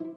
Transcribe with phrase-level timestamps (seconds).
[0.00, 0.14] Hello,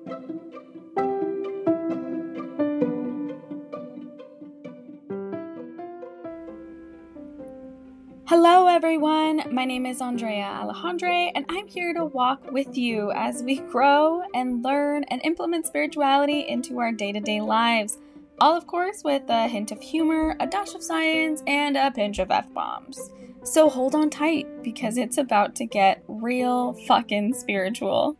[8.67, 9.41] everyone.
[9.52, 14.21] My name is Andrea Alejandre, and I'm here to walk with you as we grow
[14.36, 17.98] and learn and implement spirituality into our day to day lives.
[18.39, 22.20] All, of course, with a hint of humor, a dash of science, and a pinch
[22.20, 23.09] of F bombs.
[23.41, 28.16] So hold on tight because it's about to get real fucking spiritual.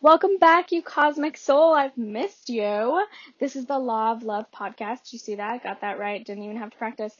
[0.00, 1.74] Welcome back, you cosmic soul.
[1.74, 3.04] I've missed you.
[3.38, 5.12] This is the Law of Love podcast.
[5.12, 5.62] You see that?
[5.62, 6.24] Got that right.
[6.24, 7.16] Didn't even have to practice.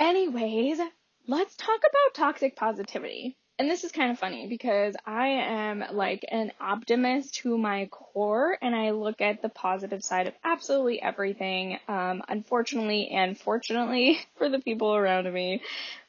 [0.00, 0.80] Anyways,
[1.28, 3.36] let's talk about toxic positivity.
[3.56, 8.58] And this is kind of funny because I am like an optimist to my core
[8.60, 11.78] and I look at the positive side of absolutely everything.
[11.86, 15.62] Um, unfortunately and fortunately for the people around me.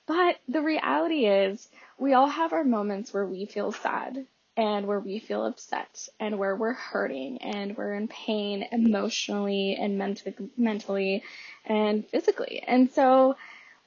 [0.07, 1.67] But the reality is
[1.97, 4.25] we all have our moments where we feel sad
[4.57, 9.97] and where we feel upset and where we're hurting and we're in pain emotionally and
[9.97, 11.23] mentally, mentally
[11.65, 12.63] and physically.
[12.65, 13.35] And so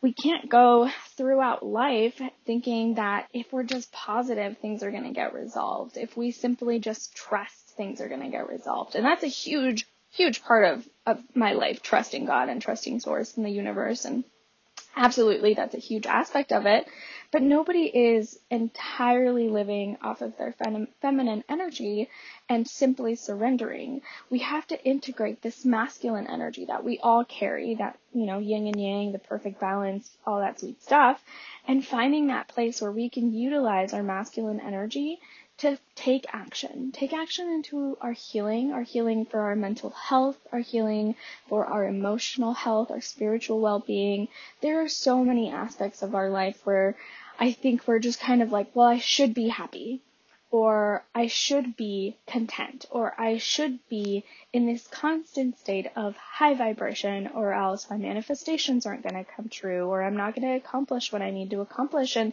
[0.03, 5.13] we can't go throughout life thinking that if we're just positive, things are going to
[5.13, 5.97] get resolved.
[5.97, 8.95] If we simply just trust, things are going to get resolved.
[8.95, 13.37] And that's a huge, huge part of, of my life, trusting God and trusting source
[13.37, 14.05] and the universe.
[14.05, 14.23] And
[14.99, 16.89] absolutely, that's a huge aspect of it.
[17.33, 22.11] But nobody is entirely living off of their fem- feminine energy
[22.49, 24.03] and simply surrendering.
[24.31, 28.67] We have to integrate this masculine energy that we all carry, that, you know, yin
[28.67, 31.23] and yang, the perfect balance, all that sweet stuff,
[31.69, 35.21] and finding that place where we can utilize our masculine energy
[35.59, 36.93] to take action.
[36.93, 41.17] Take action into our healing, our healing for our mental health, our healing
[41.49, 44.29] for our emotional health, our spiritual well-being.
[44.61, 46.97] There are so many aspects of our life where
[47.41, 50.01] I think we're just kind of like, well, I should be happy
[50.51, 56.55] or I should be content, or I should be in this constant state of high
[56.55, 60.57] vibration, or else my manifestations aren't going to come true, or I'm not going to
[60.57, 62.17] accomplish what I need to accomplish.
[62.17, 62.33] And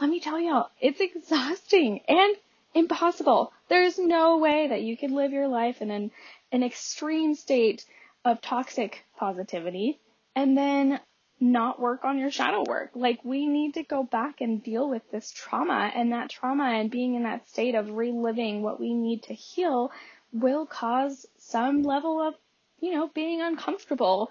[0.00, 2.34] let me tell y'all, it's exhausting and
[2.74, 3.52] impossible.
[3.68, 6.10] There's no way that you can live your life in an,
[6.52, 7.84] an extreme state
[8.24, 9.98] of toxic positivity
[10.36, 11.00] and then
[11.40, 12.90] not work on your shadow work.
[12.94, 16.90] Like we need to go back and deal with this trauma and that trauma and
[16.90, 19.90] being in that state of reliving what we need to heal
[20.32, 22.34] will cause some level of,
[22.80, 24.30] you know, being uncomfortable.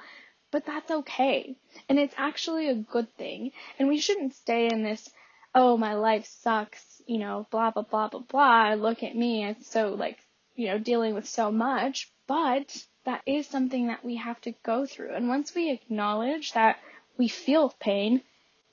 [0.51, 1.55] But that's okay.
[1.87, 3.51] And it's actually a good thing.
[3.77, 5.09] And we shouldn't stay in this,
[5.53, 8.73] oh, my life sucks, you know, blah, blah, blah, blah, blah.
[8.75, 9.43] Look at me.
[9.43, 10.19] It's so like,
[10.55, 12.11] you know, dealing with so much.
[12.27, 15.15] But that is something that we have to go through.
[15.15, 16.77] And once we acknowledge that
[17.17, 18.21] we feel pain,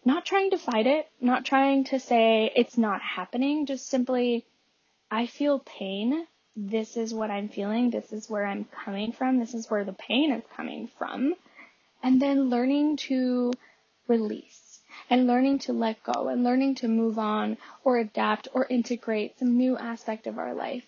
[0.04, 4.44] not trying to fight it, not trying to say it's not happening, just simply,
[5.10, 6.26] I feel pain.
[6.54, 7.88] This is what I'm feeling.
[7.88, 9.38] This is where I'm coming from.
[9.38, 11.34] This is where the pain is coming from.
[12.02, 13.52] And then learning to
[14.08, 14.65] release
[15.08, 19.56] and learning to let go and learning to move on or adapt or integrate some
[19.56, 20.86] new aspect of our life.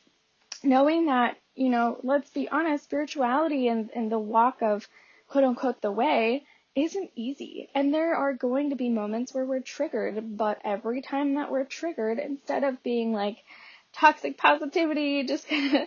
[0.63, 4.89] Knowing that, you know, let's be honest, spirituality and, and the walk of
[5.29, 7.69] quote unquote the way isn't easy.
[7.75, 11.65] And there are going to be moments where we're triggered, but every time that we're
[11.65, 13.39] triggered, instead of being like
[13.93, 15.87] toxic positivity, just gonna,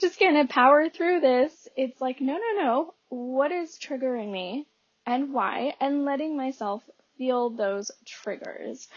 [0.00, 2.94] just gonna power through this, it's like, no, no, no.
[3.08, 4.66] What is triggering me
[5.06, 5.74] and why?
[5.80, 6.82] And letting myself
[7.22, 8.88] feel those triggers.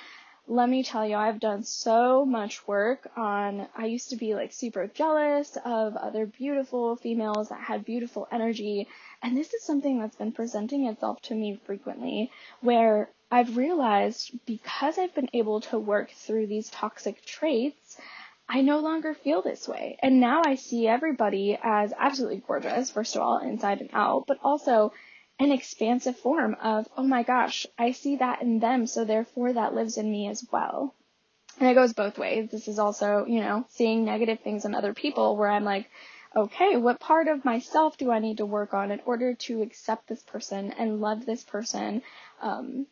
[0.47, 4.51] Let me tell you, I've done so much work on, I used to be like
[4.51, 8.87] super jealous of other beautiful females that had beautiful energy
[9.21, 12.31] and this is something that's been presenting itself to me frequently
[12.61, 17.97] where I've realized because I've been able to work through these toxic traits,
[18.49, 19.97] I no longer feel this way.
[20.01, 24.39] And now I see everybody as absolutely gorgeous, first of all, inside and out, but
[24.43, 24.93] also
[25.39, 29.73] an expansive form of, oh my gosh, I see that in them, so therefore that
[29.73, 30.93] lives in me as well.
[31.59, 32.49] And it goes both ways.
[32.51, 35.89] This is also, you know, seeing negative things in other people where I'm like,
[36.35, 40.07] okay, what part of myself do I need to work on in order to accept
[40.07, 42.01] this person and love this person?
[42.41, 42.87] Um,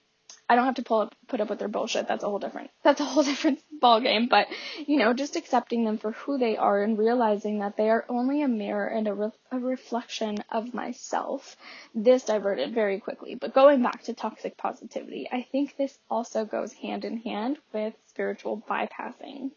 [0.50, 2.08] I don't have to pull up, put up with their bullshit.
[2.08, 4.28] That's a whole different, that's a whole different ball game.
[4.28, 4.48] But,
[4.86, 8.42] you know, just accepting them for who they are and realizing that they are only
[8.42, 11.56] a mirror and a, re- a reflection of myself.
[11.96, 13.36] This diverted very quickly.
[13.36, 17.94] But going back to toxic positivity, I think this also goes hand in hand with
[18.08, 19.52] spiritual bypassing.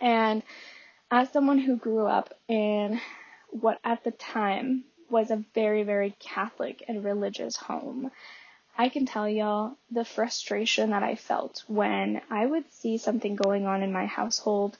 [0.00, 0.42] And
[1.10, 3.00] as someone who grew up in
[3.48, 8.10] what at the time was a very, very Catholic and religious home,
[8.78, 13.66] I can tell y'all the frustration that I felt when I would see something going
[13.66, 14.78] on in my household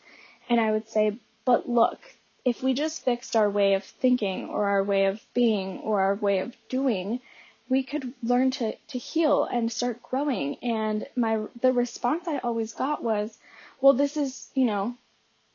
[0.48, 1.98] and I would say, but look,
[2.44, 6.14] if we just fixed our way of thinking or our way of being or our
[6.14, 7.20] way of doing,
[7.68, 10.56] we could learn to, to heal and start growing.
[10.62, 13.38] And my, the response I always got was,
[13.80, 14.96] well, this is, you know,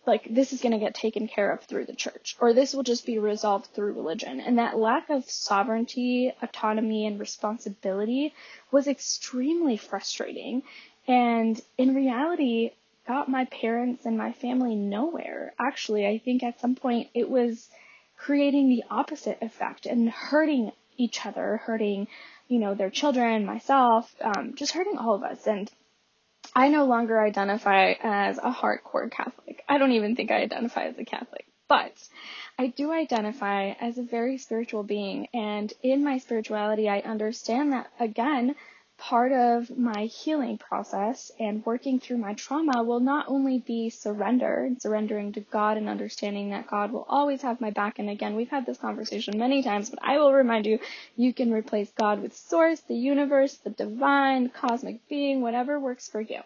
[0.07, 2.83] like this is going to get taken care of through the church or this will
[2.83, 4.39] just be resolved through religion.
[4.39, 8.33] And that lack of sovereignty autonomy and responsibility
[8.71, 10.63] was extremely frustrating.
[11.07, 12.71] And in reality
[13.07, 15.53] got my parents and my family nowhere.
[15.59, 17.69] Actually i think at some point it was
[18.17, 22.07] creating the opposite effect and hurting each other hurting
[22.47, 25.45] you know their children myself um, just hurting all of us.
[25.47, 25.69] And
[26.55, 29.61] I no longer identify as a hardcore Catholic.
[29.67, 31.91] I don't even think I identify as a Catholic, but
[32.57, 35.27] I do identify as a very spiritual being.
[35.33, 38.55] And in my spirituality, I understand that again,
[38.97, 44.63] part of my healing process and working through my trauma will not only be surrender
[44.63, 47.99] and surrendering to God and understanding that God will always have my back.
[47.99, 50.79] And again, we've had this conversation many times, but I will remind you,
[51.15, 56.21] you can replace God with source, the universe, the divine, cosmic being, whatever works for
[56.21, 56.41] you.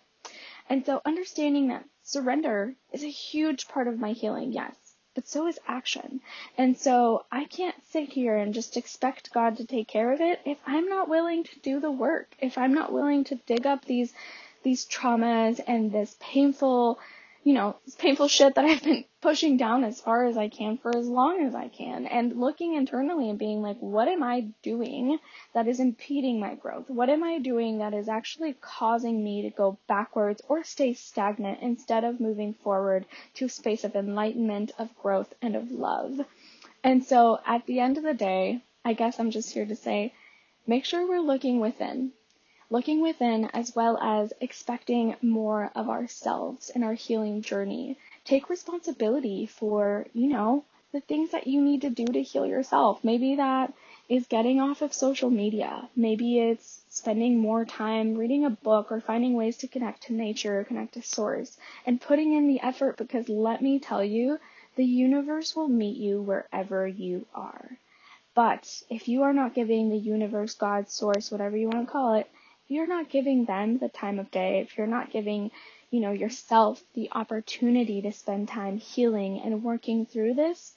[0.69, 4.88] And so understanding that surrender is a huge part of my healing, yes
[5.19, 6.21] but so is action.
[6.57, 10.39] And so I can't sit here and just expect God to take care of it
[10.45, 13.83] if I'm not willing to do the work, if I'm not willing to dig up
[13.83, 14.13] these
[14.63, 16.99] these traumas and this painful
[17.43, 20.95] you know, painful shit that I've been pushing down as far as I can for
[20.95, 25.19] as long as I can and looking internally and being like, what am I doing
[25.53, 26.89] that is impeding my growth?
[26.89, 31.59] What am I doing that is actually causing me to go backwards or stay stagnant
[31.61, 33.05] instead of moving forward
[33.35, 36.19] to a space of enlightenment, of growth, and of love?
[36.83, 40.13] And so at the end of the day, I guess I'm just here to say,
[40.67, 42.11] make sure we're looking within
[42.69, 47.97] looking within as well as expecting more of ourselves in our healing journey.
[48.25, 53.03] Take responsibility for, you know, the things that you need to do to heal yourself.
[53.03, 53.73] Maybe that
[54.07, 55.87] is getting off of social media.
[55.95, 60.59] Maybe it's spending more time reading a book or finding ways to connect to nature,
[60.59, 64.39] or connect to source, and putting in the effort because let me tell you,
[64.75, 67.69] the universe will meet you wherever you are.
[68.33, 72.13] But if you are not giving the universe, God, source, whatever you want to call
[72.13, 72.29] it,
[72.69, 75.51] you're not giving them the time of day, if you're not giving,
[75.91, 80.73] you know, yourself the opportunity to spend time healing and working through this,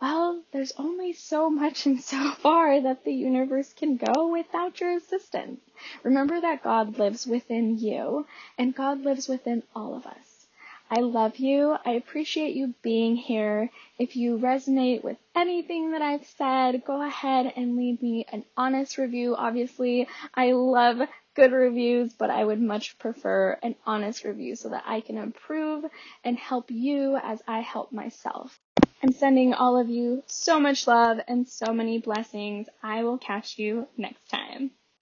[0.00, 4.96] well, there's only so much and so far that the universe can go without your
[4.96, 5.60] assistance.
[6.04, 10.31] Remember that God lives within you and God lives within all of us.
[10.94, 11.74] I love you.
[11.86, 13.70] I appreciate you being here.
[13.98, 18.98] If you resonate with anything that I've said, go ahead and leave me an honest
[18.98, 19.34] review.
[19.34, 21.00] Obviously, I love
[21.34, 25.86] good reviews, but I would much prefer an honest review so that I can improve
[26.24, 28.60] and help you as I help myself.
[29.02, 32.68] I'm sending all of you so much love and so many blessings.
[32.82, 34.72] I will catch you next time.